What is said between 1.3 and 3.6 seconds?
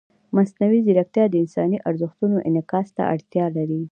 انساني ارزښتونو انعکاس ته اړتیا